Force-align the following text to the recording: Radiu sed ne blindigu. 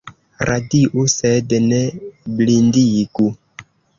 Radiu 0.49 1.03
sed 1.15 1.53
ne 1.67 1.81
blindigu. 2.39 3.29